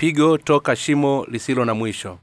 pigo 0.00 0.38
toka 0.38 0.76
shimo 0.76 1.26
lisilo 1.30 1.64
na 1.64 1.74
mwisho. 1.74 2.18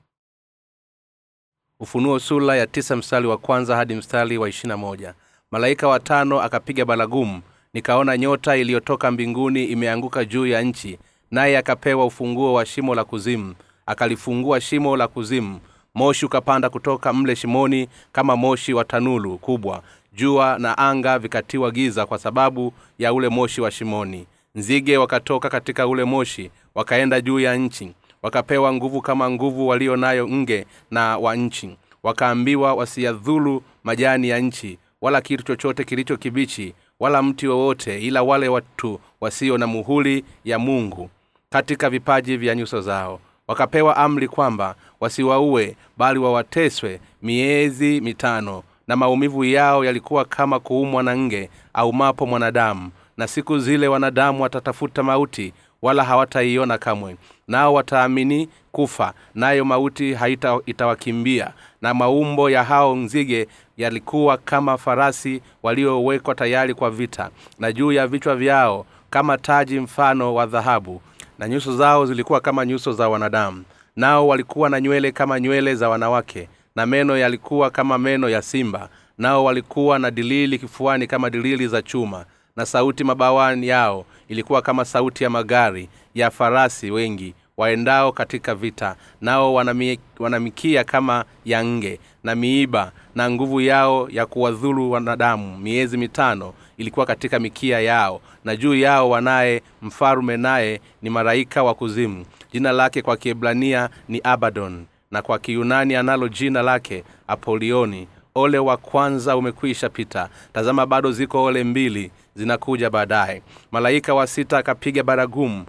Ufunuo 1.80 2.20
sula 2.20 2.56
ya 2.56 2.68
tisa 2.68 2.96
mstari 2.96 3.28
wa 3.28 3.38
kwanza 3.38 3.76
hadi 3.76 3.96
mstari 3.96 4.38
wa 4.38 4.50
ishirina 4.50 4.78
moja. 4.78 5.14
Malaika 5.52 5.88
watano 5.88 6.42
akapiga 6.42 6.86
baragumu 6.86 7.42
nikaona 7.74 8.18
nyota 8.18 8.56
iliyotoka 8.58 9.12
mbinguni 9.12 9.66
imeanguka 9.66 10.26
juu 10.26 10.46
ya 10.48 10.62
nchi 10.62 11.00
naye 11.32 11.58
akapewa 11.58 12.06
ufunguo 12.06 12.54
wa 12.54 12.66
shimo 12.66 12.96
la 12.96 13.04
kuzimu. 13.04 13.56
Akalifungua 13.86 14.62
shimo 14.62 14.98
la 14.98 15.08
kuzimu. 15.08 15.60
Moshi 15.96 16.26
ukapanda 16.26 16.70
kutoka 16.70 17.14
mle 17.14 17.36
shimoni 17.36 17.90
kama 18.12 18.36
moshi 18.36 18.74
wa 18.74 18.86
tanulu 18.86 19.38
kubwa. 19.38 19.84
Jua 20.14 20.60
na 20.60 20.78
anga 20.78 21.20
vikatiwa 21.20 21.72
giza 21.72 22.06
kwa 22.06 22.18
sababu 22.18 22.74
ya 23.00 23.14
ule 23.14 23.30
moshi 23.30 23.62
wa 23.62 23.72
shimoni 23.72 24.28
nzige 24.58 24.98
wakatoka 24.98 25.50
katika 25.50 25.88
ule 25.88 26.04
moshi 26.04 26.52
wakaenda 26.76 27.22
juu 27.22 27.40
ya 27.40 27.56
nchi. 27.56 27.94
Wakapewa 28.24 28.74
nguvu 28.74 29.02
kama 29.02 29.30
nguvu 29.30 29.68
walio 29.68 29.96
nayo 29.96 30.28
nge 30.30 30.66
na 30.92 31.18
wa 31.18 31.36
nchi. 31.36 31.78
Wakaambiwa 32.04 32.74
wasiyadhulu 32.74 33.64
majani 33.84 34.30
ya 34.30 34.40
nchi 34.40 34.78
wala 35.02 35.22
kitu 35.22 35.44
chochote 35.44 35.84
kilicho 35.84 36.18
kibichi 36.18 36.74
wala 37.00 37.22
mti 37.24 37.48
wowote 37.48 38.02
ila 38.02 38.24
wale 38.24 38.48
watu 38.48 39.00
wasio 39.22 39.58
na 39.58 39.68
muhuli 39.68 40.26
ya 40.46 40.60
mungu 40.60 41.10
katika 41.50 41.90
vipaji 41.90 42.38
vya 42.38 42.56
nyuso 42.56 42.82
zao. 42.82 43.20
Wakapewa 43.48 43.98
amri 43.98 44.28
kwamba 44.28 44.76
wasiwaue 45.00 45.76
bali 45.98 46.20
wawateswe 46.20 47.00
miezi 47.22 48.02
mitano 48.02 48.64
na 48.88 48.96
maumivu 48.96 49.44
yao 49.44 49.86
yalikuwa 49.86 50.26
kama 50.26 50.60
kuumwa 50.60 51.04
na 51.04 51.18
nge 51.18 51.50
au 51.74 51.94
mapo 51.94 52.26
mwanadamu 52.26 52.92
na 53.18 53.28
siku 53.28 53.60
zile 53.60 53.88
wanadamu 53.88 54.44
watatafuta 54.44 55.04
mauti 55.04 55.54
wala 55.82 56.04
hawataiona 56.04 56.78
kamwe. 56.78 57.16
Nao 57.48 57.74
wataamini 57.74 58.50
kufa 58.72 59.14
nayo 59.36 59.66
mauti 59.66 60.14
haita 60.14 60.60
itawakimbia. 60.66 61.52
Na 61.82 61.94
maumbo 61.94 62.50
ya 62.50 62.64
hao 62.64 62.96
nzige 62.96 63.48
yalikuwa 63.78 64.38
kama 64.38 64.78
farasi 64.78 65.42
waliowekwa 65.64 66.36
tayari 66.36 66.74
kwa 66.74 66.92
vita 66.92 67.30
na 67.60 67.72
juu 67.72 67.92
ya 67.92 68.08
vichwa 68.08 68.36
vyao 68.36 68.86
kama 69.10 69.38
taji 69.38 69.80
mfano 69.80 70.34
wa 70.36 70.46
dhahabu 70.46 71.02
na 71.40 71.48
nyuso 71.50 71.76
zao 71.78 72.06
zilikuwa 72.06 72.40
kama 72.42 72.66
nyuso 72.66 72.94
za 72.94 73.10
wanadamu. 73.10 73.64
Nao 73.96 74.28
walikuwa 74.28 74.70
na 74.70 74.82
nywele 74.82 75.12
kama 75.12 75.40
nywele 75.40 75.76
za 75.76 75.90
wanawake 75.90 76.50
na 76.76 76.86
meno 76.86 77.18
yalikuwa 77.18 77.70
kama 77.70 77.98
meno 77.98 78.30
ya 78.30 78.42
simba. 78.42 78.90
Nao 79.18 79.44
walikuwa 79.44 80.00
na 80.00 80.12
dilili 80.12 80.60
kifuani 80.60 81.08
kama 81.08 81.30
dilili 81.30 81.68
za 81.68 81.82
chuma 81.82 82.26
na 82.58 82.66
sauti 82.66 83.04
mabawani 83.04 83.68
yao 83.68 84.06
ilikuwa 84.28 84.62
kama 84.62 84.86
sauti 84.86 85.24
ya 85.24 85.30
magari 85.30 85.90
ya 86.16 86.32
farasi 86.32 86.92
wengi 86.92 87.34
waendao 87.58 88.12
katika 88.12 88.56
vita 88.56 88.96
nao 89.22 89.54
wanami, 89.54 90.00
wanamikia 90.20 90.84
kama 90.84 91.26
ya 91.46 91.66
nge 91.66 92.00
na 92.24 92.36
miiba 92.36 92.92
na 93.16 93.30
nguvu 93.32 93.62
yao 93.62 94.10
ya 94.10 94.26
kuwadhuru 94.26 94.92
wanadamu. 94.92 95.58
Miezi 95.58 95.98
mitano 95.98 96.54
ilikuwa 96.78 97.06
katika 97.06 97.40
mikia 97.40 97.80
yao 97.80 98.22
na 98.46 98.56
juu 98.56 98.76
yao 98.76 99.10
wanaye 99.10 99.62
mfalume 99.82 100.38
naye 100.38 100.82
ni 101.02 101.10
maraika 101.10 101.64
wa 101.64 101.74
kuzimu. 101.74 102.26
Jina 102.54 102.72
lake 102.72 103.02
kwa 103.02 103.18
kiebrania 103.18 103.90
ni 104.10 104.22
abadon 104.24 104.86
na 105.12 105.22
kwa 105.22 105.40
kiyunani 105.40 105.96
analo 105.96 106.28
jina 106.28 106.62
lake 106.62 107.04
apolioni 107.28 108.08
ole 108.38 108.60
wa 108.60 108.78
kwanza 108.78 109.38
umekwisha 109.38 109.90
pita. 109.90 110.30
Tazama 110.54 110.86
bado 110.86 111.12
ziko 111.12 111.44
ole 111.44 111.64
mbili 111.64 112.12
zinakuja 112.36 112.90
baadaye. 112.90 113.42
Malaika 113.72 114.14
wa 114.14 114.28
sita 114.28 114.58
akapiga 114.58 115.04
baragumu. 115.04 115.66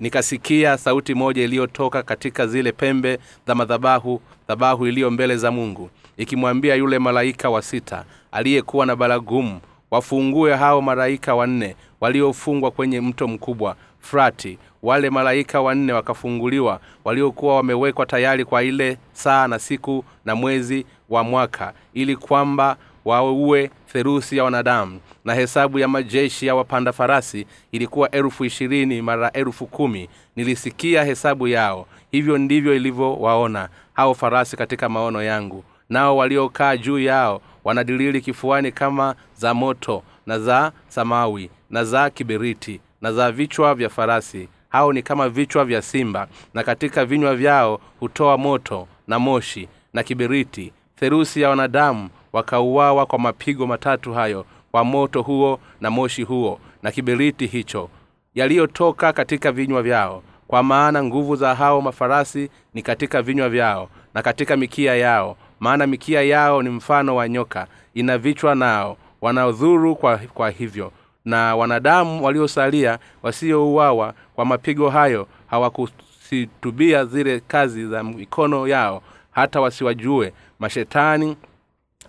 Nikasikia 0.00 0.78
sauti 0.78 1.14
moja 1.14 1.42
iliyotoka 1.44 2.02
katika 2.02 2.46
zile 2.46 2.72
pembe 2.72 3.18
za 3.46 3.54
madhabahu 3.54 4.20
dhabahu 4.48 4.86
iliyo 4.86 5.10
mbele 5.10 5.36
za 5.36 5.50
mungu 5.50 5.90
ikimwambia 6.16 6.74
yule 6.74 6.98
malaika 6.98 7.50
wa 7.50 7.62
sita 7.62 8.04
aliyekuwa 8.32 8.86
na 8.86 8.96
baragumu 8.96 9.60
wafungue 9.90 10.54
hao 10.56 10.82
malaika 10.82 11.34
wanne 11.34 11.76
waliofungwa 12.00 12.70
kwenye 12.70 13.00
mto 13.00 13.28
mkubwa 13.28 13.76
frati 14.00 14.58
wale 14.82 15.10
malaika 15.10 15.60
wanne 15.60 15.92
wakafunguliwa 15.92 16.80
waliokuwa 17.04 17.56
wamewekwa 17.56 18.06
tayari 18.06 18.44
kwa 18.44 18.62
ile 18.62 18.98
saa 19.12 19.48
na 19.48 19.58
siku 19.58 20.04
na 20.24 20.34
mwezi 20.34 20.86
wa 21.08 21.24
mwaka 21.24 21.72
ili 21.94 22.16
kwamba 22.16 22.76
waue 23.04 23.70
therusi 23.92 24.36
ya 24.36 24.44
wanadamu. 24.44 25.00
Na 25.24 25.34
hesabu 25.34 25.78
ya 25.78 25.88
majeshi 25.88 26.46
ya 26.46 26.54
wapanda 26.54 26.92
farasi 26.92 27.46
ilikuwa 27.72 28.10
elfu 28.10 28.44
ishirini 28.44 29.02
mara 29.02 29.32
elfu 29.32 29.66
kumi. 29.66 30.08
Nilisikia 30.36 31.04
hesabu 31.04 31.48
yao. 31.48 31.86
Hivyo 32.10 32.38
ndivyo 32.38 32.74
ilivyowaona 32.76 33.68
hao 33.92 34.14
farasi 34.14 34.56
katika 34.56 34.88
maono 34.88 35.22
yangu. 35.22 35.64
Nao 35.88 36.16
waliokaa 36.16 36.76
juu 36.76 36.98
yao 36.98 37.40
wanadilili 37.64 38.20
kifuani 38.20 38.72
kama 38.72 39.14
za 39.36 39.54
moto 39.54 40.02
na 40.26 40.38
za 40.38 40.72
samawi 40.88 41.50
na 41.70 41.84
za 41.84 42.10
kiberiti 42.10 42.80
na 43.00 43.12
za 43.12 43.32
vichwa 43.32 43.74
vya 43.74 43.88
farasi 43.88 44.48
hao 44.70 44.92
ni 44.92 45.02
kama 45.02 45.28
vichwa 45.28 45.64
vya 45.64 45.82
simba 45.82 46.28
na 46.54 46.62
katika 46.62 47.04
vinywa 47.04 47.36
vyao 47.36 47.80
hutoa 48.00 48.38
moto 48.38 48.88
na 49.08 49.18
moshi 49.18 49.68
na 49.92 50.02
kiberiti. 50.02 50.72
Therusi 50.96 51.40
ya 51.40 51.48
wanadamu 51.50 52.08
wakauawa 52.32 53.06
kwa 53.06 53.18
mapigo 53.18 53.66
matatu 53.66 54.12
hayo 54.14 54.46
kwa 54.72 54.84
moto 54.84 55.22
huo 55.22 55.60
na 55.80 55.90
moshi 55.90 56.22
huo 56.22 56.60
na 56.82 56.90
kiberiti 56.90 57.46
hicho 57.46 57.88
yaliyotoka 58.34 59.12
katika 59.12 59.52
vinywa 59.52 59.82
vyao. 59.82 60.22
Kwa 60.48 60.62
maana 60.62 61.04
nguvu 61.04 61.36
za 61.36 61.54
hao 61.54 61.80
mafarasi 61.80 62.50
ni 62.74 62.82
katika 62.82 63.22
vinywa 63.22 63.48
vyao 63.48 63.88
na 64.14 64.22
katika 64.22 64.56
mikia 64.56 64.94
yao 64.96 65.36
maana 65.60 65.86
mikia 65.86 66.22
yao 66.22 66.62
ni 66.62 66.68
mfano 66.70 67.16
wa 67.16 67.28
nyoka 67.28 67.66
ina 67.94 68.18
vichwa 68.18 68.54
nao 68.54 68.96
wanaodhuru 69.20 69.96
kwa, 69.96 70.18
kwa 70.18 70.50
hivyo 70.50 70.92
na 71.30 71.56
wanadamu 71.56 72.24
waliosalia 72.24 72.98
wasiouawa 73.22 74.14
kwa 74.34 74.44
mapigo 74.44 74.90
hayo 74.90 75.26
hawakusitubia 75.46 77.04
zile 77.04 77.40
kazi 77.48 77.86
za 77.86 78.02
mikono 78.04 78.68
yao 78.68 79.02
hata 79.30 79.60
wasiwajue 79.60 80.32
mashetani 80.58 81.36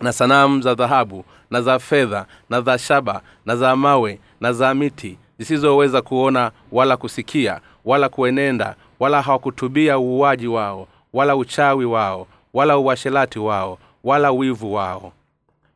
na 0.00 0.12
sanamu 0.12 0.60
za 0.62 0.74
dhahabu 0.74 1.24
na 1.50 1.62
za 1.62 1.78
fedha 1.78 2.26
na 2.50 2.60
za 2.60 2.78
shaba 2.78 3.20
na 3.46 3.56
za 3.56 3.76
mawe 3.76 4.18
na 4.40 4.52
za 4.52 4.74
miti 4.74 5.18
zisizoweza 5.38 6.02
kuona 6.02 6.50
wala 6.72 6.96
kusikia 6.96 7.60
wala 7.84 8.08
kuenenda 8.08 8.74
wala 9.00 9.22
hawakutubia 9.22 9.98
uuaji 9.98 10.46
wao 10.46 10.88
wala 11.12 11.36
uchawi 11.36 11.84
wao 11.84 12.26
wala 12.54 12.78
uashelati 12.78 13.38
wao 13.38 13.78
wala 14.04 14.30
wivu 14.30 14.74
wao. 14.74 15.12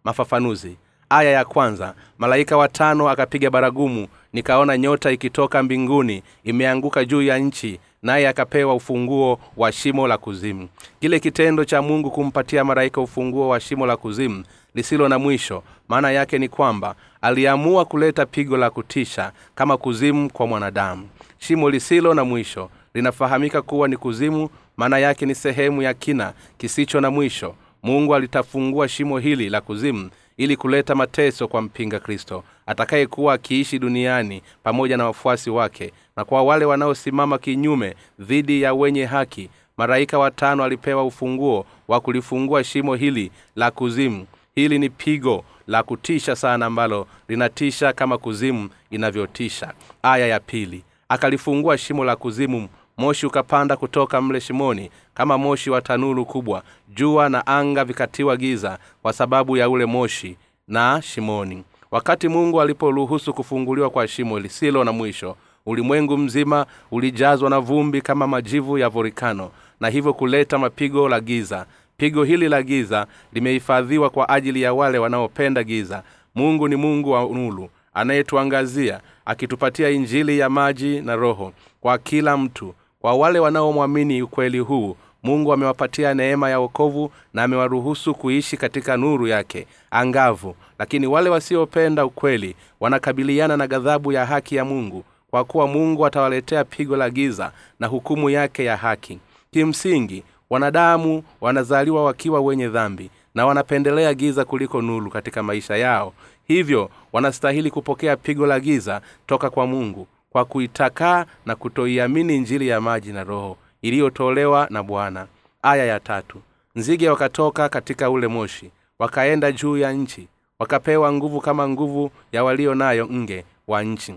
Mafafanuzi 0.05 0.77
aya 1.09 1.31
ya 1.31 1.45
kwanza. 1.45 1.95
Malaika 2.19 2.57
watano 2.57 3.09
akapiga 3.09 3.51
baragumu 3.51 4.07
nikaona 4.33 4.79
nyota 4.79 5.11
ikitoka 5.11 5.63
mbinguni 5.63 6.23
imeanguka 6.45 7.05
juu 7.05 7.23
ya 7.23 7.39
nchi 7.39 7.81
naye 8.03 8.29
akapewa 8.29 8.75
ufunguo 8.75 9.41
wa 9.57 9.73
shimo 9.73 10.09
la 10.09 10.19
kuzimu. 10.19 10.69
Kile 11.01 11.21
kitendo 11.21 11.65
cha 11.65 11.83
mungu 11.83 12.11
kumpatia 12.11 12.65
malaika 12.65 13.01
ufunguo 13.01 13.49
wa 13.49 13.61
shimo 13.61 13.87
la 13.87 13.97
kuzimu 13.97 14.45
lisilo 14.75 15.09
na 15.09 15.19
mwisho 15.19 15.63
maana 15.89 16.11
yake 16.11 16.39
ni 16.39 16.49
kwamba 16.49 16.95
aliamua 17.23 17.85
kuleta 17.85 18.27
pigo 18.27 18.57
la 18.57 18.71
kutisha 18.71 19.33
kama 19.55 19.77
kuzimu 19.77 20.31
kwa 20.33 20.47
mwanadamu. 20.47 21.09
Shimo 21.39 21.71
lisilo 21.71 22.15
na 22.15 22.25
mwisho 22.25 22.71
linafahamika 22.95 23.63
kuwa 23.63 23.89
ni 23.89 23.97
kuzimu 23.97 24.49
maana 24.77 24.99
yake 24.99 25.27
ni 25.27 25.35
sehemu 25.35 25.83
ya 25.83 25.95
kina 25.95 26.33
kisicho 26.59 27.01
na 27.01 27.11
mwisho. 27.11 27.55
Mungu 27.83 28.15
alitafungua 28.15 28.89
shimo 28.89 29.19
hili 29.19 29.49
la 29.51 29.61
kuzimu 29.61 30.11
ili 30.37 30.57
kuleta 30.57 30.95
mateso 30.95 31.49
kwa 31.49 31.63
mpinga 31.63 32.01
kristo 32.01 32.45
atakayekuwa 32.67 33.35
akiishi 33.35 33.79
duniani 33.79 34.43
pamoja 34.63 34.97
na 34.97 35.05
wafuasi 35.05 35.51
wake 35.51 35.93
na 36.17 36.25
kwa 36.25 36.43
wale 36.43 36.65
wanaosimama 36.65 37.39
kinyume 37.39 37.95
dhidi 38.19 38.63
ya 38.63 38.75
wenye 38.75 39.05
haki. 39.05 39.51
Maraika 39.77 40.19
watano 40.19 40.65
alipewa 40.65 41.05
ufunguo 41.05 41.67
wa 41.89 42.01
kulifungua 42.01 42.65
shimo 42.65 42.95
hili 42.95 43.31
la 43.57 43.71
kuzimu. 43.71 44.27
Hili 44.55 44.79
ni 44.79 44.91
pigo 44.91 45.45
la 45.67 45.83
kutisha 45.83 46.37
sana 46.37 46.67
ambalo 46.67 47.07
linatisha 47.29 47.93
kama 47.93 48.19
kuzimu 48.19 48.69
inavyotisha. 48.91 49.73
Aya 50.03 50.27
ya 50.27 50.41
pili 50.41 50.85
akalifungua 51.09 51.79
shimo 51.79 52.05
la 52.05 52.17
kuzimu 52.17 52.69
moshi 52.99 53.27
ukapanda 53.27 53.77
kutoka 53.77 54.21
mle 54.21 54.41
shimoni 54.41 54.91
kama 55.15 55.39
moshi 55.39 55.71
wa 55.71 55.81
tanuru 55.83 56.25
kubwa. 56.27 56.63
Jua 56.89 57.29
na 57.29 57.47
anga 57.47 57.85
vikatiwa 57.85 58.37
giza 58.37 58.79
kwa 59.03 59.13
sababu 59.13 59.57
ya 59.57 59.69
ule 59.71 59.87
moshi 59.87 60.37
na 60.69 61.03
shimoni. 61.03 61.65
Wakati 61.91 62.29
mungu 62.29 62.61
aliporuhusu 62.61 63.35
kufunguliwa 63.35 63.91
kwa 63.91 64.09
shimo 64.09 64.39
lisilo 64.41 64.85
na 64.85 64.93
mwisho 64.93 65.37
ulimwengu 65.67 66.19
mzima 66.19 66.67
ulijazwa 66.91 67.51
na 67.51 67.61
vumbi 67.61 68.01
kama 68.03 68.27
majivu 68.27 68.79
ya 68.79 68.89
vorikano 68.89 69.51
na 69.81 69.89
hivyo 69.89 70.13
kuleta 70.15 70.59
mapigo 70.59 71.09
la 71.09 71.21
giza. 71.21 71.67
Pigo 71.97 72.25
hili 72.25 72.49
la 72.49 72.63
giza 72.63 73.07
limehifadhiwa 73.33 74.11
kwa 74.11 74.29
ajili 74.29 74.63
ya 74.63 74.75
wale 74.75 74.99
wanaopenda 74.99 75.65
giza. 75.65 76.03
Mungu 76.35 76.69
ni 76.69 76.77
mungu 76.77 77.11
wa 77.11 77.21
nulu 77.23 77.69
anayetuangazia 77.95 79.01
akitupatia 79.25 79.91
injili 79.91 80.39
ya 80.39 80.51
maji 80.51 81.01
na 81.01 81.17
roho 81.17 81.53
kwa 81.81 81.99
kila 81.99 82.37
mtu 82.37 82.75
kwa 83.01 83.15
wale 83.15 83.39
wanaomwamini 83.39 84.23
ukweli 84.23 84.59
huu 84.59 84.97
mungu 85.23 85.53
amewapatia 85.53 86.15
neema 86.15 86.51
ya 86.51 86.61
wokovu 86.61 87.13
na 87.35 87.43
amewaruhusu 87.43 88.15
kuishi 88.15 88.57
katika 88.57 88.97
nuru 88.97 89.27
yake 89.27 89.67
angavu. 89.91 90.55
Lakini 90.79 91.07
wale 91.07 91.31
wasiopenda 91.31 92.05
ukweli 92.07 92.57
wanakabiliana 92.81 93.57
na 93.57 93.67
ghadhabu 93.67 94.13
ya 94.13 94.27
haki 94.27 94.57
ya 94.57 94.65
mungu 94.65 95.05
kwa 95.31 95.45
kuwa 95.45 95.67
mungu 95.67 96.07
atawaletea 96.07 96.65
pigo 96.65 96.97
la 96.97 97.11
giza 97.11 97.53
na 97.81 97.87
hukumu 97.87 98.31
yake 98.31 98.65
ya 98.65 98.77
haki. 98.77 99.19
Kimsingi 99.51 100.23
wanadamu 100.51 101.23
wanazaliwa 101.41 102.05
wakiwa 102.05 102.41
wenye 102.41 102.69
dhambi 102.69 103.11
na 103.35 103.47
wanapendelea 103.47 104.15
giza 104.15 104.45
kuliko 104.45 104.83
nuru 104.83 105.11
katika 105.11 105.43
maisha 105.43 105.77
yao. 105.77 106.13
Hivyo 106.49 106.91
wanastahili 107.13 107.71
kupokea 107.71 108.17
pigo 108.17 108.47
la 108.47 108.61
giza 108.61 109.01
toka 109.27 109.51
kwa 109.51 109.67
mungu 109.67 110.07
kwa 110.37 110.45
kuitakaa 110.45 111.27
na 111.47 111.57
kutoiamini 111.57 112.39
njiri 112.39 112.69
ya 112.69 112.81
maji 112.81 113.13
na 113.13 113.25
roho 113.25 113.57
iliyotolewa 113.83 114.67
na 114.71 114.83
bwana. 114.83 115.27
Aya 115.63 115.85
ya 115.85 116.01
tatu. 116.01 116.43
Nzige 116.75 117.11
wakatoka 117.11 117.69
katika 117.69 118.11
ule 118.11 118.27
moshi 118.29 118.71
wakaenda 118.99 119.53
juu 119.53 119.77
ya 119.77 119.93
nchi 119.93 120.29
wakapewa 120.59 121.13
nguvu 121.13 121.41
kama 121.41 121.69
nguvu 121.69 122.11
ya 122.33 122.45
walio 122.45 122.75
nayo 122.75 123.09
nge 123.13 123.45
wa 123.67 123.83
nchi. 123.83 124.15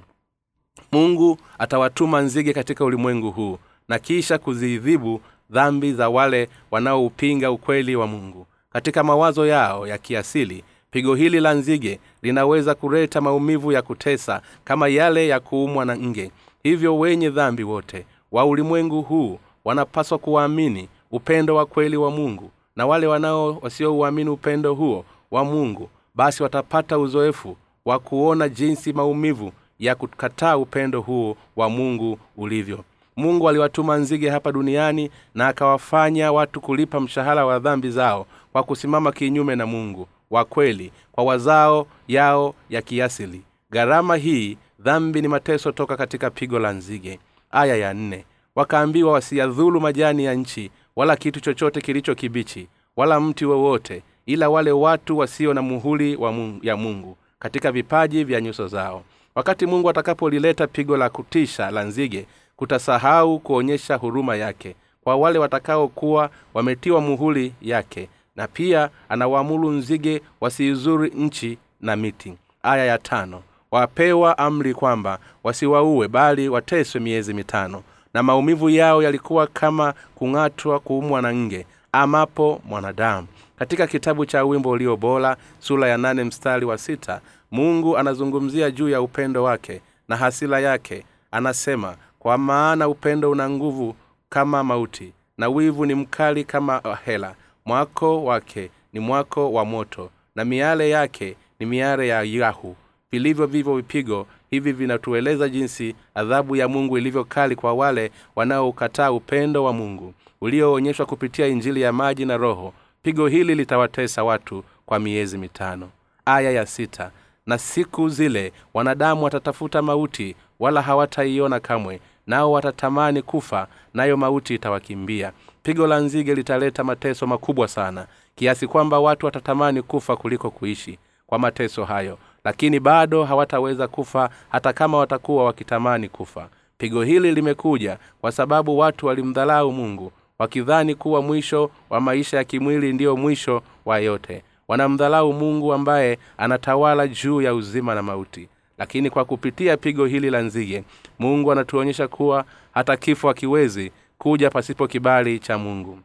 Mungu 0.92 1.38
atawatuma 1.60 2.21
nzige 2.21 2.54
katika 2.54 2.86
ulimwengu 2.86 3.31
huu 3.31 3.57
na 3.88 4.00
kisha 4.00 4.38
kuziidhibu 4.38 5.21
dhambi 5.50 5.94
za 5.94 6.10
wale 6.10 6.50
wanaoupinga 6.71 7.51
ukweli 7.51 7.95
wa 7.95 8.07
mungu. 8.07 8.48
Katika 8.74 9.04
mawazo 9.04 9.45
yao 9.45 9.88
ya 9.88 9.98
kiasili 9.98 10.63
pigo 10.91 11.15
hili 11.15 11.39
la 11.39 11.53
nzige 11.53 12.00
linaweza 12.21 12.75
kuleta 12.75 13.21
maumivu 13.21 13.71
ya 13.71 13.81
kutesa 13.81 14.41
kama 14.63 14.88
yale 14.88 15.27
ya 15.27 15.39
kuumwa 15.39 15.86
na 15.86 15.97
nge. 15.97 16.31
Hivyo 16.63 17.00
wenye 17.00 17.30
dhambi 17.30 17.63
wote 17.63 18.06
wa 18.31 18.45
ulimwengu 18.45 19.01
huu 19.01 19.39
wanapaswa 19.65 20.18
kuwaamini 20.18 20.89
upendo 21.12 21.56
wa 21.56 21.65
kweli 21.65 21.97
wa 21.97 22.12
mungu. 22.12 22.51
Na 22.75 22.88
wale 22.88 23.07
wanao 23.07 23.57
wasiouamini 23.62 24.30
upendo 24.30 24.74
huo 24.74 25.06
wa 25.31 25.44
mungu 25.45 25.89
basi 26.15 26.44
watapata 26.44 27.00
uzoefu 27.00 27.57
wa 27.85 28.00
kuona 28.00 28.50
jinsi 28.50 28.94
maumivu 28.94 29.51
ya 29.80 29.95
kukataa 29.95 30.57
upendo 30.57 31.01
huo 31.01 31.38
wa 31.56 31.69
mungu 31.69 32.19
ulivyo. 32.38 32.80
Mungu 33.18 33.50
aliwatuma 33.50 33.97
nzige 33.97 34.30
hapa 34.30 34.51
duniani 34.51 35.12
na 35.35 35.47
akawafanya 35.47 36.31
watu 36.31 36.62
kulipa 36.62 37.00
mshahara 37.00 37.45
wa 37.45 37.59
dhambi 37.59 37.89
zao 37.92 38.25
kwa 38.53 38.63
kusimama 38.63 39.12
kinyume 39.12 39.56
na 39.56 39.65
mungu 39.65 40.07
wa 40.29 40.45
kweli 40.45 40.91
kwa 41.11 41.23
wazao 41.23 41.87
yao 42.07 42.55
ya 42.69 42.81
kiasili. 42.81 43.41
Gharama 43.71 44.15
hii 44.15 44.57
dhambi 44.79 45.21
ni 45.21 45.27
mateso 45.27 45.71
toka 45.71 45.97
katika 45.97 46.29
pigo 46.29 46.59
la 46.59 46.71
nzige. 46.71 47.19
Aya 47.51 47.75
ya 47.75 47.93
nne. 47.93 48.25
Wakaambiwa 48.55 49.11
wasiyadhulu 49.13 49.81
majani 49.81 50.25
ya 50.25 50.33
nchi 50.33 50.71
wala 50.95 51.15
kitu 51.15 51.39
chochote 51.39 51.81
kilicho 51.81 52.15
kibichi 52.15 52.67
wala 52.95 53.19
mti 53.19 53.45
wowote 53.45 54.03
ila 54.25 54.49
wale 54.49 54.71
watu 54.71 55.17
wasio 55.17 55.53
na 55.53 55.61
muhuli 55.61 56.15
wa 56.15 56.31
mungu, 56.31 56.65
ya 56.65 56.77
mungu 56.77 57.17
katika 57.39 57.71
vipaji 57.71 58.23
vya 58.23 58.41
nyuso 58.41 58.67
zao. 58.67 59.03
Wakati 59.35 59.65
mungu 59.65 59.89
atakapolileta 59.89 60.67
pigo 60.67 60.97
la 60.97 61.09
kutisha 61.09 61.71
la 61.71 61.83
nzige 61.83 62.25
kutasahau 62.55 63.39
kuonyesha 63.39 63.95
huruma 63.95 64.35
yake. 64.35 64.75
Kwa 65.03 65.15
wale 65.15 65.39
watakaokuwa 65.39 66.29
wametiwa 66.53 67.01
muhuli 67.01 67.53
yake 67.61 68.09
na 68.39 68.47
pia 68.47 68.89
anawaamuru 69.09 69.71
nzige 69.71 70.21
wasiizuri 70.41 71.09
nchi 71.15 71.57
na 71.81 71.95
miti. 71.95 72.33
Aya 72.63 72.86
ya 72.86 72.97
tano 72.97 73.44
wapewa 73.71 74.38
amri 74.38 74.74
kwamba 74.74 75.19
wasiwaue 75.44 76.07
bali 76.07 76.50
wateswe 76.50 77.01
miezi 77.01 77.33
mitano. 77.33 77.83
Na 78.13 78.24
maumivu 78.24 78.69
yao 78.69 79.03
yalikuwa 79.03 79.47
kama 79.47 79.94
kung'atwa 80.15 80.80
kuumwa 80.80 81.21
na 81.21 81.33
nge 81.33 81.65
amapo 81.91 82.62
mwanadamu. 82.65 83.27
Katika 83.59 83.88
kitabu 83.88 84.25
cha 84.25 84.44
wimbo 84.44 84.69
ulio 84.69 84.97
bora 84.97 85.38
sura 85.59 85.88
ya 85.88 85.97
nane 85.97 86.24
mstari 86.24 86.65
wa 86.65 86.77
sita 86.77 87.21
mungu 87.51 87.97
anazungumzia 87.97 88.71
juu 88.71 88.89
ya 88.89 89.01
upendo 89.01 89.44
wake 89.44 89.81
na 90.07 90.15
hasila 90.18 90.59
yake. 90.59 91.06
Anasema 91.31 91.95
kwa 92.19 92.38
maana 92.38 92.88
upendo 92.88 93.31
una 93.31 93.50
nguvu 93.50 93.95
kama 94.30 94.63
mauti 94.63 95.13
na 95.38 95.50
wivu 95.50 95.85
ni 95.85 95.95
mkali 95.95 96.44
kama 96.44 96.81
hela 97.06 97.35
mwako 97.69 98.24
wake 98.24 98.69
ni 98.94 99.00
mwako 99.00 99.54
wa 99.54 99.66
moto 99.66 100.10
na 100.36 100.45
miale 100.45 100.89
yake 100.89 101.36
ni 101.60 101.66
miale 101.66 102.07
ya 102.07 102.24
yahu. 102.24 102.75
Vilivyo 103.12 103.45
vivyo 103.45 103.75
vipigo 103.75 104.27
hivi 104.50 104.71
vinatueleza 104.71 105.50
jinsi 105.50 105.95
adhabu 106.16 106.56
ya 106.56 106.68
mungu 106.68 106.98
ilivyo 106.98 107.24
kali 107.24 107.56
kwa 107.56 107.74
wale 107.74 108.12
wanaoukataa 108.36 109.12
upendo 109.12 109.63
wa 109.63 109.74
mungu 109.74 110.13
ulioonyeshwa 110.42 111.06
kupitia 111.06 111.48
injili 111.48 111.81
ya 111.81 111.94
maji 111.94 112.25
na 112.25 112.38
roho. 112.38 112.74
Pigo 113.04 113.27
hili 113.27 113.56
litawatesa 113.56 114.24
watu 114.24 114.63
kwa 114.86 115.00
miezi 115.00 115.38
mitano. 115.38 115.89
Aya 116.25 116.51
ya 116.51 116.66
sita. 116.66 117.12
Na 117.45 117.57
siku 117.57 118.10
zile 118.10 118.54
wanadamu 118.74 119.24
watatafuta 119.24 119.81
mauti 119.81 120.36
wala 120.60 120.81
hawataiona 120.81 121.60
kamwe 121.60 122.00
nao 122.27 122.51
watatamani 122.51 123.21
kufa 123.21 123.68
nayo 123.94 124.18
mauti 124.18 124.56
itawakimbia 124.56 125.31
pigo 125.63 125.88
la 125.88 126.00
nzige 126.00 126.35
litaleta 126.35 126.83
mateso 126.83 127.27
makubwa 127.27 127.67
sana 127.67 128.06
kiasi 128.35 128.67
kwamba 128.67 129.00
watu 129.00 129.25
watatamani 129.25 129.81
kufa 129.81 130.15
kuliko 130.15 130.50
kuishi 130.51 131.00
kwa 131.27 131.39
mateso 131.39 131.85
hayo 131.85 132.17
lakini 132.44 132.79
bado 132.79 133.23
hawataweza 133.23 133.88
kufa 133.88 134.29
hata 134.50 134.73
kama 134.73 134.97
watakuwa 134.97 135.45
wakitamani 135.45 136.09
kufa. 136.09 136.50
Pigo 136.77 137.03
hili 137.03 137.31
limekuja 137.31 137.97
kwa 138.21 138.31
sababu 138.31 138.77
watu 138.77 139.06
walimdhalau 139.06 139.71
mungu 139.71 140.11
wakidhani 140.39 140.95
kuwa 140.95 141.21
mwisho 141.21 141.71
wa 141.89 142.01
maisha 142.01 142.38
ya 142.38 142.44
kimwili 142.44 142.94
ndiyo 142.94 143.17
mwisho 143.17 143.61
wa 143.85 144.00
yote. 144.00 144.44
Wanamdhalau 144.67 145.33
mungu 145.33 145.73
ambaye 145.73 146.19
anatawala 146.38 147.07
juu 147.07 147.41
ya 147.41 147.53
uzima 147.53 147.95
na 147.95 148.01
mauti. 148.03 148.50
Lakini 148.77 149.09
kwa 149.09 149.25
kupitia 149.25 149.77
pigo 149.77 150.06
hili 150.06 150.29
la 150.29 150.41
nzige 150.41 150.83
mungu 151.19 151.51
anatuonyesha 151.51 152.07
kuwa 152.07 152.45
hata 152.73 152.97
kifo 152.97 153.27
hakiwezi 153.27 153.92
kuja 154.19 154.49
pasipo 154.49 154.88
kibali 154.88 155.40
cha 155.40 155.57
mungu. 155.57 155.99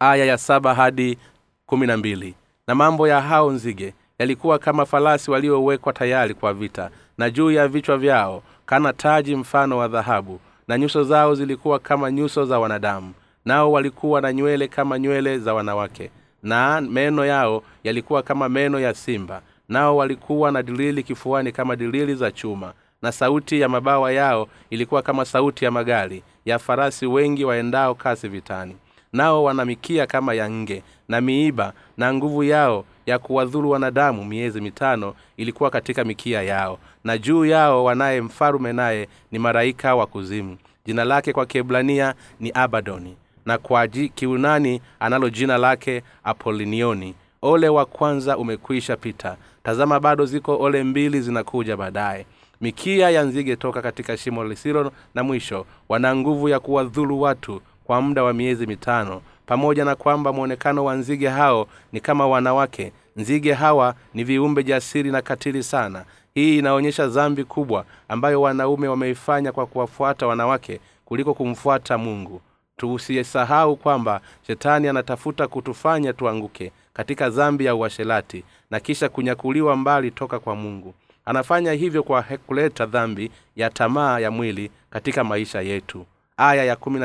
Aya 0.00 0.24
ya 0.24 0.38
saba 0.38 0.74
hadi 0.74 1.18
kumi 1.66 1.86
na 1.86 1.96
mbili. 1.96 2.34
Na 2.66 2.74
mambo 2.74 3.08
ya 3.08 3.20
hao 3.20 3.50
nzige 3.50 3.94
yalikuwa 4.18 4.58
kama 4.58 4.86
farasi 4.86 5.30
waliowekwa 5.30 5.92
tayari 5.92 6.34
kwa 6.34 6.54
vita 6.54 6.90
na 7.18 7.30
juu 7.30 7.50
ya 7.50 7.68
vichwa 7.68 7.98
vyao 7.98 8.42
kana 8.66 8.92
taji 8.92 9.36
mfano 9.36 9.78
wa 9.78 9.88
dhahabu 9.88 10.40
na 10.68 10.78
nyuso 10.78 11.04
zao 11.04 11.34
zilikuwa 11.34 11.78
kama 11.78 12.10
nyuso 12.10 12.44
za 12.44 12.58
wanadamu 12.58 13.12
nao 13.44 13.72
walikuwa 13.72 14.20
na 14.20 14.32
nywele 14.32 14.68
kama 14.68 14.98
nywele 14.98 15.38
za 15.38 15.54
wanawake 15.54 16.10
na 16.42 16.80
meno 16.80 17.24
yao 17.26 17.62
yalikuwa 17.84 18.22
kama 18.22 18.48
meno 18.48 18.80
ya 18.80 18.94
simba 18.94 19.42
nao 19.68 19.96
walikuwa 19.96 20.52
na 20.52 20.62
dilili 20.62 21.02
kifuani 21.02 21.52
kama 21.52 21.76
dilili 21.76 22.14
za 22.14 22.30
chuma 22.30 22.72
na 23.04 23.12
sauti 23.12 23.60
ya 23.60 23.68
mabawa 23.68 24.12
yao 24.12 24.48
ilikuwa 24.70 25.02
kama 25.02 25.24
sauti 25.24 25.64
ya 25.64 25.70
magari 25.70 26.22
ya 26.44 26.58
farasi 26.58 27.06
wengi 27.06 27.44
waendao 27.44 27.94
kasi 27.94 28.28
vitani. 28.28 28.76
Nao 29.12 29.44
wanamikia 29.44 30.06
kama 30.06 30.34
ya 30.34 30.50
nge 30.50 30.82
na 31.08 31.20
miiba 31.20 31.72
na 31.96 32.14
nguvu 32.14 32.44
yao 32.44 32.84
ya 33.06 33.18
kuwadhuru 33.18 33.70
wanadamu 33.70 34.24
miezi 34.24 34.60
mitano 34.60 35.14
ilikuwa 35.36 35.70
katika 35.70 36.04
mikia 36.04 36.42
yao. 36.42 36.78
Na 37.04 37.18
juu 37.18 37.44
yao 37.44 37.84
wanaye 37.84 38.20
mfalume 38.20 38.72
naye 38.72 39.08
ni 39.32 39.38
maraika 39.38 39.94
wa 39.94 40.06
kuzimu. 40.06 40.56
Jina 40.86 41.04
lake 41.04 41.32
kwa 41.32 41.46
kiebrania 41.46 42.14
ni 42.40 42.50
abadoni. 42.54 43.16
Na 43.46 43.58
kwa 43.58 43.88
kiunani 43.88 44.80
analo 45.00 45.30
jina 45.30 45.58
lake 45.58 46.02
apolinioni 46.24 47.14
ole 47.42 47.68
wa 47.68 47.84
kwanza 47.86 48.38
umekwisha 48.38 48.96
pita. 48.96 49.36
Tazama 49.62 50.00
bado 50.00 50.26
ziko 50.26 50.56
ole 50.60 50.84
mbili 50.84 51.20
zinakuja 51.20 51.76
baadaye 51.76 52.26
mikia 52.64 53.10
ya 53.10 53.22
nzige 53.22 53.56
toka 53.56 53.82
katika 53.82 54.16
shimo 54.16 54.44
lisilo 54.44 54.92
na 55.14 55.22
mwisho 55.22 55.66
wana 55.88 56.16
nguvu 56.16 56.48
ya 56.48 56.60
kuwadhulu 56.60 57.20
watu 57.20 57.60
kwa 57.84 58.00
muda 58.02 58.22
wa 58.22 58.32
miezi 58.32 58.66
mitano 58.66 59.22
pamoja 59.46 59.84
na 59.84 59.94
kwamba 59.94 60.32
mwonekano 60.32 60.84
wa 60.84 60.94
nzige 60.94 61.28
hao 61.28 61.66
ni 61.92 62.00
kama 62.00 62.26
wanawake. 62.26 62.92
Nzige 63.16 63.52
hawa 63.52 63.94
ni 64.14 64.24
viumbe 64.24 64.62
jasiri 64.62 65.10
na 65.10 65.22
katili 65.22 65.62
sana. 65.62 66.04
Hii 66.34 66.58
inaonyesha 66.58 67.06
dhambi 67.06 67.44
kubwa 67.44 67.84
ambayo 68.08 68.42
wanaume 68.42 68.88
wameifanya 68.88 69.52
kwa 69.52 69.66
kuwafuata 69.66 70.26
wanawake 70.26 70.80
kuliko 71.04 71.34
kumfuata 71.34 71.98
mungu. 71.98 72.40
Tusisahau 72.76 73.76
kwamba 73.76 74.20
shetani 74.46 74.88
anatafuta 74.88 75.48
kutufanya 75.48 76.12
tuanguke 76.12 76.72
katika 76.92 77.30
dhambi 77.30 77.64
ya 77.64 77.74
uasherati 77.74 78.44
na 78.70 78.80
kisha 78.80 79.08
kunyakuliwa 79.08 79.76
mbali 79.76 80.10
toka 80.10 80.38
kwa 80.38 80.54
mungu 80.56 80.94
anafanya 81.24 81.72
hivyo 81.72 82.02
kwa 82.02 82.22
kuleta 82.22 82.86
dhambi 82.86 83.30
ya 83.56 83.70
tamaa 83.70 84.18
ya 84.18 84.30
mwili 84.30 84.70
katika 84.90 85.24
maisha 85.24 85.60
yetu. 85.60 86.06
Aya 86.36 86.64
ya 86.64 86.76
kumi 86.76 87.00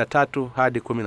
hadi 0.56 0.80
kumi 0.80 1.04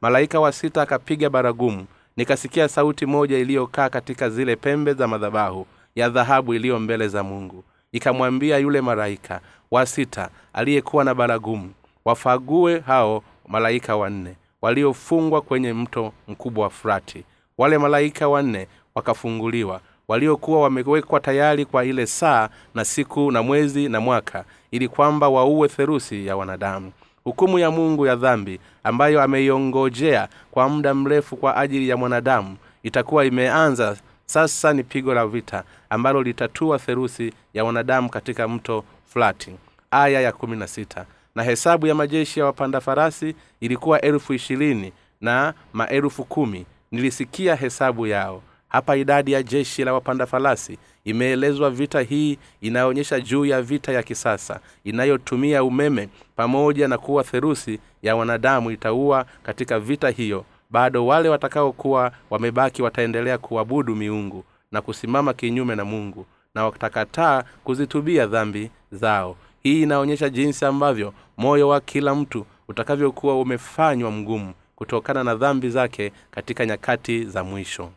malaika 0.00 0.40
wa 0.40 0.52
sita 0.52 0.82
akapiga 0.82 1.30
baragumu. 1.30 1.86
Nikasikia 2.16 2.68
sauti 2.68 3.06
moja 3.06 3.38
iliyokaa 3.38 3.88
katika 3.88 4.30
zile 4.30 4.56
pembe 4.56 4.92
za 4.94 5.08
madhabahu 5.08 5.66
ya 5.94 6.08
dhahabu 6.08 6.54
iliyo 6.54 6.78
mbele 6.80 7.08
za 7.08 7.22
mungu. 7.22 7.64
Ikamwambia 7.92 8.58
yule 8.58 8.80
malaika 8.80 9.40
wa 9.70 9.86
sita 9.86 10.28
aliyekuwa 10.52 11.04
na 11.04 11.14
baragumu 11.14 11.72
wafague 12.04 12.80
hao 12.80 13.22
malaika 13.48 13.96
wanne 13.96 14.36
waliofungwa 14.62 15.40
kwenye 15.42 15.72
mto 15.72 16.12
mkubwa 16.28 16.64
wa 16.64 16.70
furati 16.70 17.24
wale 17.58 17.78
malaika 17.78 18.28
wanne 18.28 18.68
wakafunguliwa 18.94 19.80
waliokuwa 20.16 20.60
wamewekwa 20.62 21.20
tayari 21.20 21.64
kwa 21.64 21.84
ile 21.84 22.06
saa 22.06 22.48
na 22.74 22.84
siku 22.84 23.30
na 23.32 23.42
mwezi 23.42 23.88
na 23.88 24.00
mwaka 24.00 24.44
ili 24.70 24.88
kwamba 24.88 25.28
waue 25.28 25.68
therusi 25.68 26.26
ya 26.26 26.36
wanadamu. 26.36 26.92
Hukumu 27.24 27.58
ya 27.58 27.70
mungu 27.70 28.06
ya 28.06 28.16
dhambi 28.16 28.60
ambayo 28.84 29.22
ameiongojea 29.22 30.28
kwa 30.50 30.68
muda 30.68 30.94
mrefu 30.94 31.36
kwa 31.36 31.56
ajili 31.56 31.88
ya 31.88 31.96
mwanadamu 31.96 32.56
itakuwa 32.82 33.24
imeanza. 33.24 33.96
Sasa 34.26 34.72
ni 34.72 34.82
pigo 34.84 35.14
la 35.14 35.26
vita 35.26 35.64
ambalo 35.90 36.22
litatua 36.22 36.78
therusi 36.78 37.32
ya 37.54 37.64
wanadamu 37.64 38.08
katika 38.10 38.48
mto 38.48 38.84
flati 39.06 39.50
aya 39.90 40.20
ya 40.20 40.32
kumi 40.32 40.56
na 40.56 40.66
sita. 40.66 41.06
Na 41.34 41.42
hesabu 41.42 41.86
ya 41.86 41.94
majeshi 41.94 42.40
ya 42.40 42.46
wapanda 42.46 42.80
farasi 42.80 43.34
ilikuwa 43.60 44.00
elfu 44.00 44.34
ishirini 44.34 44.92
na 45.20 45.54
maelfu 45.72 46.24
kumi. 46.24 46.66
Nilisikia 46.92 47.56
hesabu 47.56 48.06
yao 48.06 48.42
hapa 48.76 48.96
idadi 48.96 49.32
ya 49.32 49.42
jeshi 49.42 49.84
la 49.84 49.92
wapanda 49.92 50.26
farasi 50.26 50.78
imeelezwa 51.04 51.70
vita 51.70 52.00
hii 52.00 52.38
inaonyesha 52.60 53.20
juu 53.20 53.44
ya 53.44 53.62
vita 53.62 53.92
ya 53.92 54.02
kisasa 54.02 54.60
inayotumia 54.84 55.64
umeme 55.64 56.08
pamoja 56.36 56.88
na 56.88 56.98
kuwa 56.98 57.24
therusi 57.24 57.78
ya 58.02 58.16
wanadamu 58.16 58.70
itaua 58.70 59.26
katika 59.42 59.80
vita 59.80 60.10
hiyo. 60.10 60.44
Bado 60.70 61.06
wale 61.06 61.28
watakaokuwa 61.28 62.12
wamebaki 62.30 62.82
wataendelea 62.82 63.38
kuabudu 63.38 63.96
miungu 63.96 64.44
na 64.72 64.80
kusimama 64.82 65.32
kinyume 65.34 65.74
na 65.74 65.84
mungu 65.84 66.26
na 66.54 66.64
watakataa 66.64 67.44
kuzitubia 67.64 68.26
dhambi 68.26 68.70
zao. 68.92 69.36
Hii 69.62 69.82
inaonyesha 69.82 70.28
jinsi 70.28 70.64
ambavyo 70.64 71.12
moyo 71.36 71.68
wa 71.68 71.80
kila 71.80 72.14
mtu 72.14 72.46
utakavyokuwa 72.68 73.40
umefanywa 73.40 74.10
mgumu 74.10 74.52
kutokana 74.76 75.24
na 75.24 75.34
dhambi 75.34 75.70
zake 75.70 76.12
katika 76.30 76.66
nyakati 76.66 77.24
za 77.24 77.44
mwisho 77.44 77.90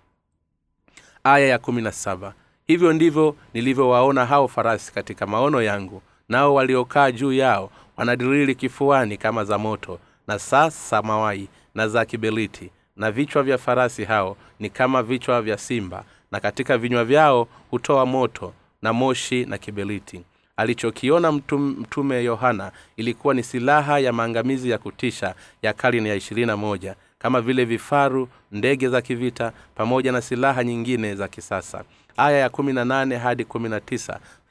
aya 1.24 1.48
ya 1.48 1.58
kumi 1.60 1.82
na 1.82 1.92
saba. 1.92 2.34
Hivyo 2.68 2.94
ndivyo 2.94 3.36
nilivyowaona 3.54 4.26
hao 4.26 4.48
farasi 4.48 4.94
katika 4.94 5.26
maono 5.28 5.62
yangu 5.62 6.02
nao 6.30 6.54
waliokaa 6.54 7.12
juu 7.12 7.34
yao 7.34 7.72
wanadirili 7.98 8.56
kifuani 8.56 9.18
kama 9.18 9.46
za 9.46 9.58
moto 9.58 10.00
na 10.28 10.40
saa 10.40 10.72
samawai 10.72 11.48
na 11.76 11.88
za 11.88 12.06
kibeliti 12.06 12.72
na 12.96 13.12
vichwa 13.12 13.44
vya 13.44 13.58
farasi 13.58 14.04
hao 14.06 14.38
ni 14.60 14.70
kama 14.70 15.04
vichwa 15.04 15.42
vya 15.42 15.58
simba 15.58 16.04
na 16.32 16.40
katika 16.40 16.78
vinywa 16.78 17.06
vyao 17.06 17.48
hutoa 17.72 18.06
moto 18.06 18.54
na 18.82 18.94
moshi 18.94 19.46
na 19.46 19.58
kibeliti 19.58 20.22
alichokiona 20.58 21.32
mtume 21.32 22.24
yohana 22.24 22.72
ilikuwa 22.98 23.34
ni 23.34 23.44
silaha 23.44 24.00
ya 24.00 24.14
maangamizi 24.14 24.70
ya 24.70 24.78
kutisha 24.78 25.36
ya 25.62 25.74
karne 25.74 26.10
ya 26.10 26.16
ishirini 26.16 26.48
na 26.48 26.58
moja 26.58 26.96
kama 27.20 27.42
vile 27.42 27.66
vifaru 27.66 28.30
ndege 28.52 28.90
za 28.90 29.02
kivita 29.02 29.52
pamoja 29.76 30.12
na 30.12 30.22
silaha 30.22 30.64
nyingine 30.64 31.16
za 31.16 31.28
kisasa. 31.28 31.84
Aya 32.18 32.38
ya 32.38 32.50
kumi 32.50 32.74
na 32.74 32.86
nane 32.86 33.18
hadi 33.18 33.46
kumi 33.46 33.70
na 33.70 33.82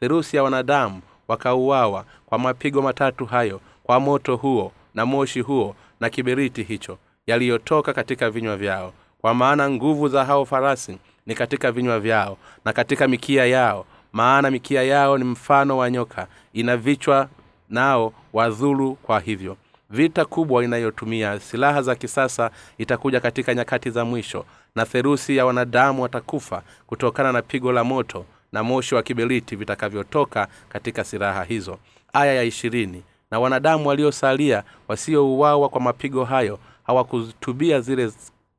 therusi 0.00 0.36
ya 0.36 0.42
wanadamu 0.42 1.00
wakauawa 1.28 2.04
kwa 2.26 2.38
mapigo 2.38 2.82
matatu 2.82 3.26
hayo 3.26 3.60
kwa 3.82 4.00
moto 4.00 4.36
huo 4.36 4.72
na 4.94 5.06
moshi 5.06 5.40
huo 5.40 5.74
na 6.00 6.10
kiberiti 6.10 6.62
hicho 6.62 6.98
yaliyotoka 7.26 7.92
katika 7.92 8.30
vinywa 8.30 8.56
vyao. 8.56 8.92
Kwa 9.20 9.34
maana 9.34 9.70
nguvu 9.70 10.08
za 10.08 10.24
hao 10.24 10.44
farasi 10.44 10.98
ni 11.26 11.34
katika 11.34 11.72
vinywa 11.72 12.00
vyao 12.00 12.38
na 12.64 12.72
katika 12.72 13.08
mikia 13.08 13.46
yao 13.46 13.86
maana 14.12 14.50
mikia 14.50 14.82
yao 14.82 15.18
ni 15.18 15.24
mfano 15.24 15.78
wa 15.78 15.90
nyoka 15.90 16.26
ina 16.52 16.76
vichwa 16.76 17.28
nao 17.70 18.12
wadhulu 18.32 18.94
kwa 18.94 19.20
hivyo 19.20 19.56
vita 19.90 20.24
kubwa 20.24 20.64
inayotumia 20.64 21.40
silaha 21.40 21.82
za 21.82 21.94
kisasa 21.94 22.50
itakuja 22.78 23.20
katika 23.20 23.54
nyakati 23.54 23.90
za 23.90 24.04
mwisho 24.04 24.44
na 24.74 24.86
therusi 24.86 25.36
ya 25.36 25.46
wanadamu 25.46 26.02
watakufa 26.02 26.62
kutokana 26.86 27.32
na 27.32 27.42
pigo 27.42 27.72
la 27.72 27.84
moto 27.84 28.24
na 28.52 28.62
moshi 28.62 28.94
wa 28.94 29.02
kiberiti 29.02 29.56
vitakavyotoka 29.56 30.48
katika 30.68 31.04
silaha 31.04 31.44
hizo. 31.44 31.78
Aya 32.12 32.34
ya 32.34 32.42
ishirini 32.42 33.02
na 33.30 33.40
wanadamu 33.40 33.88
waliosalia 33.88 34.62
wasiouawa 34.88 35.68
kwa 35.68 35.80
mapigo 35.80 36.24
hayo 36.24 36.58
hawakutubia 36.86 37.80
zile 37.80 38.12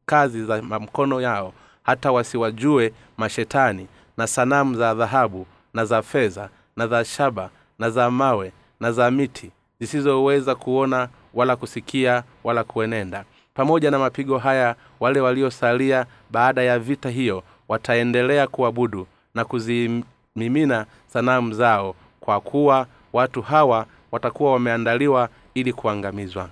kazi 0.05 0.45
za 0.45 0.61
mkono 0.61 1.21
yao 1.21 1.53
hata 1.83 2.11
wasiwajue 2.11 2.93
mashetani 3.17 3.87
na 4.17 4.27
sanamu 4.27 4.75
za 4.75 4.93
dhahabu 4.93 5.45
na 5.73 5.85
za 5.85 6.01
fedha 6.01 6.49
na 6.75 6.87
za 6.87 7.05
shaba 7.05 7.49
na 7.79 7.89
za 7.89 8.11
mawe 8.11 8.51
na 8.79 8.91
za 8.91 9.11
miti 9.11 9.51
zisizoweza 9.99 10.55
kuona 10.55 11.09
wala 11.33 11.55
kusikia 11.55 12.23
wala 12.43 12.63
kuenenda. 12.63 13.23
Pamoja 13.53 13.91
na 13.91 13.99
mapigo 13.99 14.37
haya 14.37 14.75
wale 14.99 15.19
waliosalia 15.19 16.05
baada 16.31 16.61
ya 16.63 16.79
vita 16.79 17.09
hiyo 17.09 17.43
wataendelea 17.67 18.47
kuabudu 18.47 19.07
na 19.35 19.45
kuzimimina 19.45 20.85
sanamu 21.07 21.53
zao 21.53 21.95
kwa 22.19 22.39
kuwa 22.41 22.87
watu 23.13 23.41
hawa 23.41 23.85
watakuwa 24.11 24.51
wameandaliwa 24.53 25.29
ili 25.53 25.73
kuangamizwa. 25.73 26.49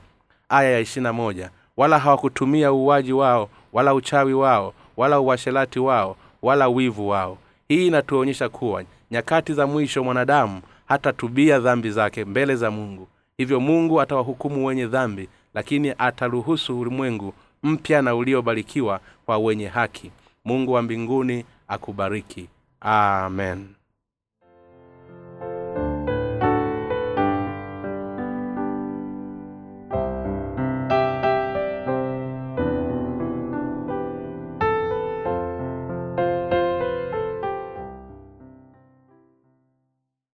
Aya 0.49 0.71
ya 0.71 0.79
ishirina 0.79 1.13
moja 1.13 1.49
wala 1.77 1.99
hawakutumia 1.99 2.73
uuaji 2.73 3.13
wao 3.13 3.49
wala 3.73 3.93
uchawi 3.93 4.33
wao 4.33 4.73
wala 4.97 5.19
uwasherati 5.19 5.79
wao 5.79 6.15
wala 6.41 6.67
wivu 6.67 7.09
wao. 7.09 7.37
Hii 7.67 7.87
inatuonyesha 7.87 8.49
kuwa 8.49 8.83
nyakati 9.11 9.53
za 9.53 9.67
mwisho 9.67 10.03
mwanadamu 10.03 10.61
hatatubia 10.85 11.59
dhambi 11.59 11.91
zake 11.91 12.25
mbele 12.25 12.55
za 12.55 12.71
mungu 12.71 13.07
hivyo 13.37 13.59
mungu 13.59 14.01
atawahukumu 14.01 14.65
wenye 14.65 14.87
dhambi 14.87 15.29
lakini 15.53 15.93
ataruhusu 15.97 16.79
ulimwengu 16.79 17.33
mpya 17.63 18.01
na 18.01 18.15
uliobarikiwa 18.15 18.99
kwa 19.25 19.37
wenye 19.37 19.67
haki. 19.67 20.11
Mungu 20.45 20.71
wa 20.71 20.81
mbinguni 20.81 21.45
akubariki. 21.67 22.47
Amen 22.81 23.67